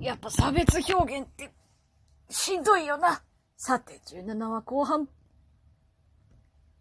[0.00, 1.50] やっぱ差別表現って、
[2.30, 3.22] しんどいよな。
[3.56, 5.08] さて、17話後半。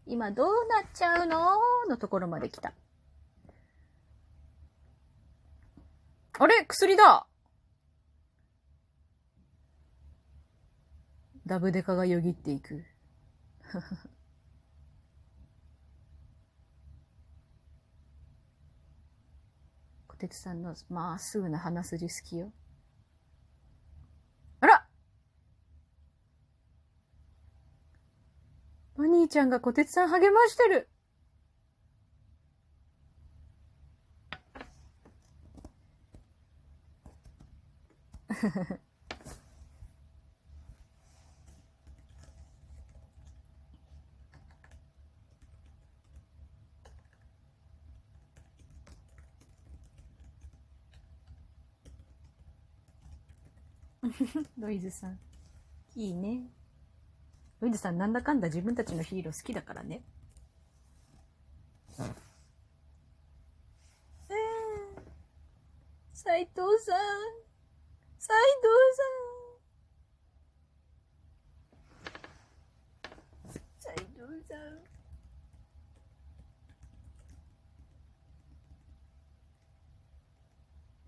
[0.06, 1.58] 今どうなっちゃうの？
[1.90, 2.74] のところまで来た。
[6.40, 6.66] あれ？
[6.66, 7.28] 薬だ
[11.46, 12.86] ダブデカがよぎっていく。
[20.08, 22.54] 小鉄さんのまっすぐな鼻筋好きよ。
[24.62, 24.86] あら
[28.98, 30.88] お兄ちゃんが小鉄さん励ましてる
[54.58, 55.20] ロイズさん。
[55.96, 56.59] いいね。
[57.62, 60.02] ロイズさんなんだかんだ自分たちのヒーロー好きだからね。
[66.14, 67.00] 斎藤さん。
[68.20, 69.10] 斎藤さ
[73.48, 73.60] ん。
[73.80, 74.90] 斎藤さん。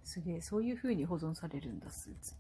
[0.03, 2.35] すげえ、そういう風に保存されるんだ、スーツ。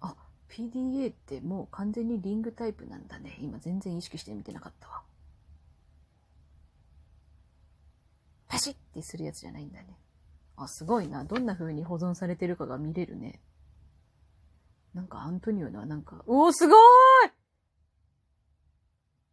[0.00, 0.16] あ、
[0.56, 3.36] PDA ってもう完全にリングタイプなんだね。
[3.42, 5.02] 今全然意識して見てなかったわ。
[8.48, 9.98] パシッってするやつじゃないんだね。
[10.56, 11.24] あ、すごいな。
[11.24, 13.40] どんな風に保存されてるかが見れるね。
[14.94, 16.76] なんかアントニオのはなんか、おーすごー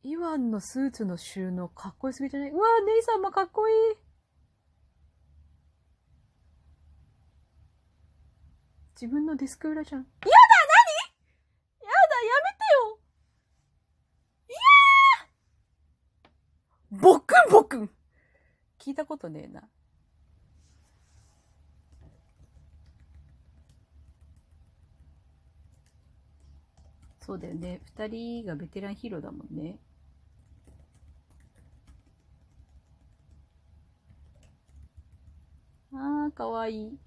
[0.04, 2.50] いイワンのスーツの収納かっこよすぎじゃない？
[2.50, 3.96] うわーネイさんもかっこいい
[9.00, 10.02] 自分のデスク裏じゃん。
[10.02, 11.94] やだ何やだ
[12.26, 13.00] やめてよ
[14.50, 17.89] いやーボクンボクン
[18.80, 19.70] 聞いたことねえな。
[27.20, 27.82] そうだよね。
[27.86, 29.80] 二人がベテランヒーローだもんね。
[35.93, 36.99] あー、かわいい。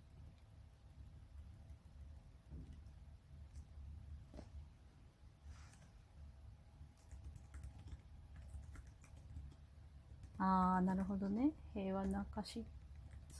[10.38, 11.52] あー、なるほどね。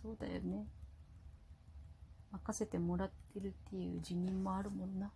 [0.02, 0.66] そうだよね。
[2.30, 5.10] 任せてもらってるっていう辞任もあるもんな。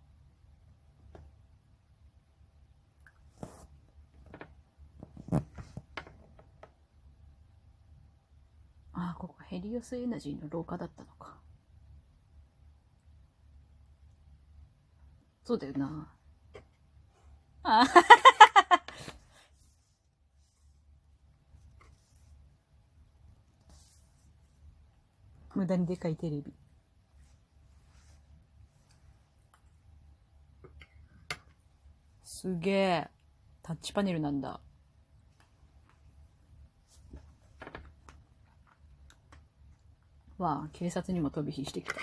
[8.93, 11.37] ああ、ここヘリオスエナジーの廊下だったのか。
[15.43, 16.07] そうだよな。
[17.63, 17.85] あ
[25.61, 26.51] 無駄にでかいテレビ。
[32.23, 33.07] すげえ。
[33.61, 34.59] タッチパネルなんだ。
[40.39, 41.93] わあ、警察にも飛び火してきた。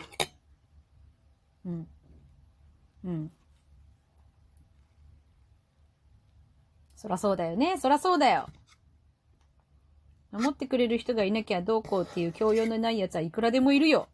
[1.67, 1.89] うん。
[3.03, 3.33] うん。
[6.95, 7.77] そらそうだよね。
[7.77, 8.49] そらそうだよ。
[10.31, 14.09] 守ってくれる人がいなきゃどうこうっていう教養のない奴はいくらでもいるよ。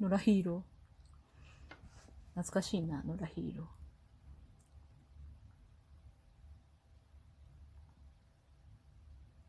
[0.00, 0.72] 野良ヒーロー。
[2.34, 3.68] 懐かしいな、野良ヒーロ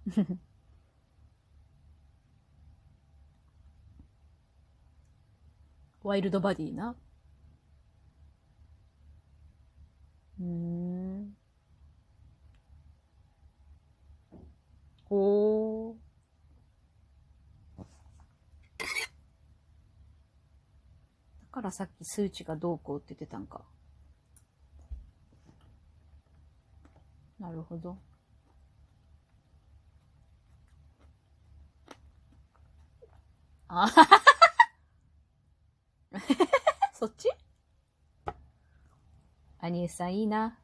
[0.07, 0.37] ー。
[6.03, 6.95] ワイルドバディな。
[10.39, 11.35] うん。
[15.05, 15.95] ほー。
[21.43, 23.61] だからさっき数値がどうこうって言ってたんか。
[27.39, 27.97] なるほど。
[33.67, 34.23] あははは
[36.93, 37.27] そっち
[39.83, 40.57] アニエスさんいいな。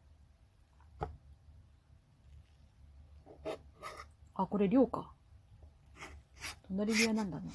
[4.33, 5.12] あ、これ寮か。
[6.69, 7.51] 隣部屋なんだね。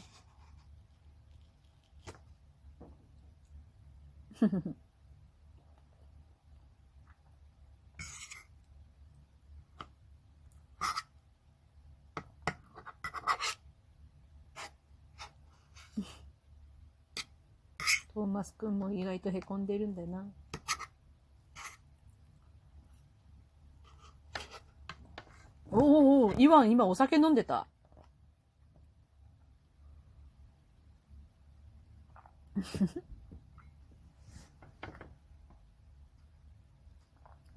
[18.12, 20.30] トーマスくんも意外とへこんでるんだな。
[25.74, 27.66] おおおイワン今お酒飲んでた。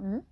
[0.01, 0.23] ん？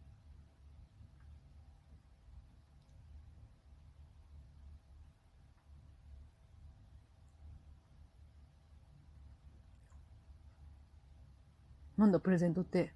[11.98, 12.94] なんだ、プレゼントって。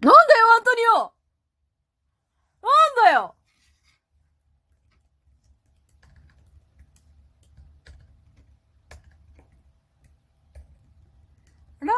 [0.00, 1.18] なんだよ、アントニオ
[2.62, 3.34] なんだよ
[11.80, 11.92] あら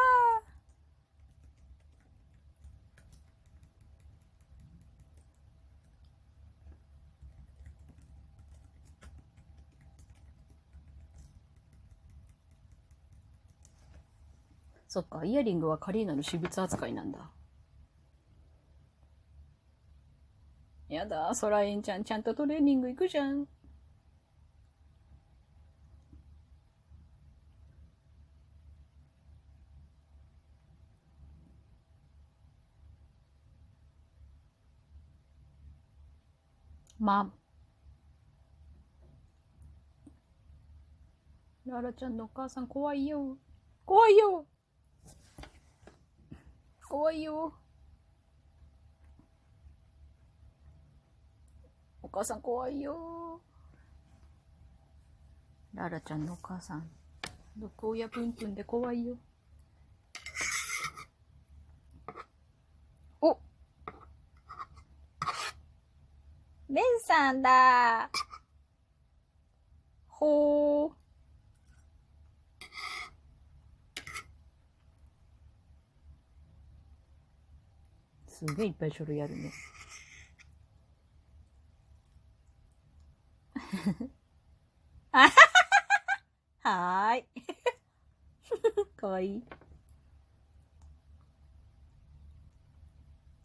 [14.90, 17.30] そっか、イヤリングはカリーナの私物扱いなんだ。
[20.90, 23.46] やだ、ソラエンちゃんちゃんとトレーニング行くじゃん。
[37.00, 37.30] まあ
[41.64, 43.38] ララちゃんのお母さん怖いよ。
[43.86, 44.44] 怖いよ。
[46.90, 47.54] 怖いよ。
[52.02, 53.40] お母さん怖いよ。
[55.72, 56.90] ララちゃんのお母さん、
[57.56, 59.16] 毒親プンプンで怖いよ。
[63.20, 63.38] お
[66.68, 68.10] ベンさんだ
[70.08, 70.59] ほー。
[78.40, 79.52] すげえいっぱい書類あるね。
[85.12, 85.28] あ
[86.62, 87.26] はーい。
[88.96, 89.42] かわいい。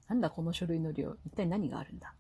[0.08, 1.16] なんだこの書類の量。
[1.26, 2.16] 一体何があるんだ？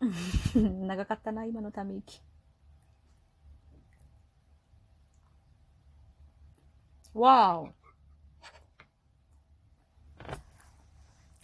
[0.86, 2.22] 長かったな、今のため息。
[7.14, 7.68] わお。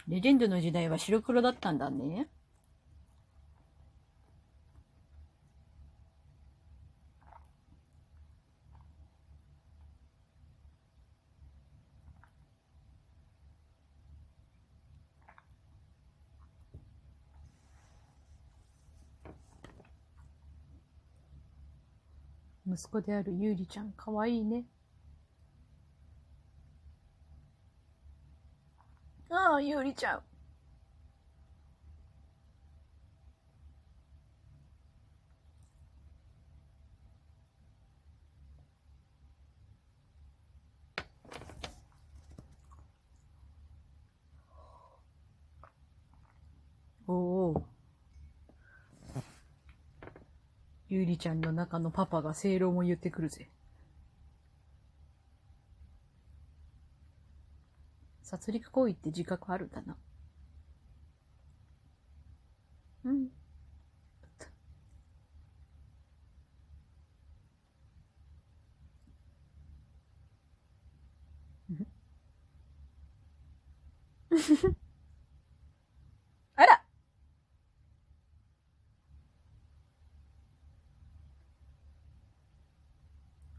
[0.07, 2.27] レジェンドの時代は白黒だったんだね。
[22.67, 24.65] 息子であるゆうりちゃん、かわいいね。
[29.61, 30.21] ああ、ゆうりちゃん。
[47.07, 47.13] お
[47.51, 47.63] お。
[50.89, 53.47] ゆうりちゃんの中のパパが正論も言ってくるぜ。
[58.31, 59.95] 殺戮行為って自覚あるんだな？
[63.03, 63.29] うん。
[76.55, 76.81] あら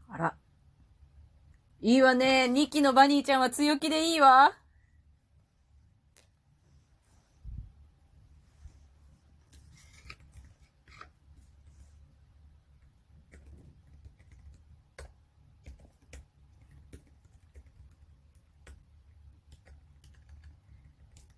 [0.09, 0.35] あら。
[1.81, 2.47] いいわね。
[2.47, 4.53] 2期のバニーちゃんは強気でいいわ。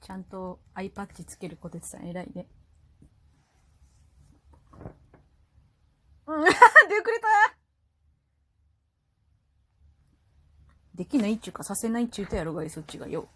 [0.05, 2.45] ちゃんとアイパッチつける小鉄さん偉いね。
[6.27, 6.51] うん、 出
[7.01, 7.27] くれた
[10.93, 13.27] できないっちゅうかさせないっちゅうとやろがい、そっちがよ。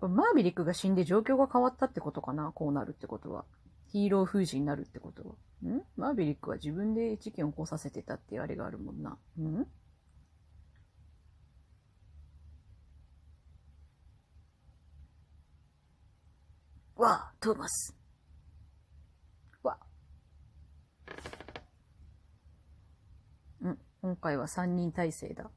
[0.00, 3.44] マーヴェリックが死んで状況が変わったってことかなこうなるってことは。
[3.88, 5.36] ヒーロー封じになるってこと？
[5.66, 5.82] ん？
[5.96, 9.18] マーヴェリックは自分で事件を起こさせてたっていうあれがあるもんな。
[9.40, 9.66] ん？
[16.96, 17.96] わあ、トーマス。
[19.62, 19.78] わ
[23.62, 23.68] あ。
[23.68, 25.50] ん、今回は3人体制だ。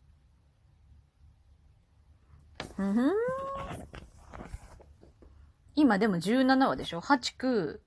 [2.77, 3.11] うんふん。
[5.73, 7.79] 今でも17話でしょ ?8、9、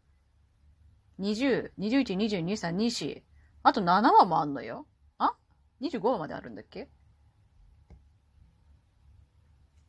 [1.20, 3.22] 20、21、22、23、24。
[3.62, 4.86] あと7話もあんのよ。
[5.18, 5.34] あ
[5.80, 6.88] ?25 話まであるんだっけ？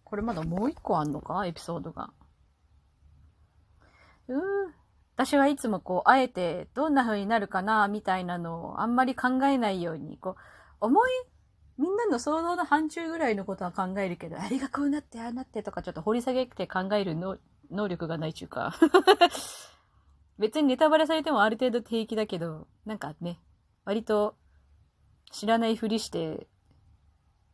[0.03, 1.45] これまだもう一個あんのか？
[1.45, 2.11] エピソードが。
[4.27, 4.39] うー。
[5.15, 10.35] 私はいつもこう、あえてどんな風になるかな、みたいなのをあんまり考えないように、こう、
[10.81, 11.09] 思い、
[11.77, 17.37] みんなの想像の範疇ぐらいのことは考えるけど、あれがこうなって、ああなってとかちょっと掘り下げて考えるの
[17.71, 18.75] 能力がないちゅうか
[20.37, 23.39] 別にネタバレされてもある程度平気だけど、なんかね、
[23.85, 24.35] 割と
[25.31, 26.47] 知らないふりして、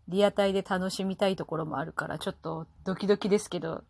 [0.08, 3.84] リアタイで楽しみたいところもあるから、ちょっとドキドキですけど、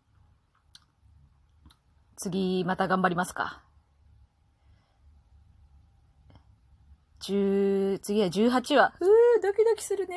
[2.16, 3.62] 次また頑張りますか。
[7.22, 8.94] 10、次は18話。
[9.00, 10.16] うー、ドキドキするね。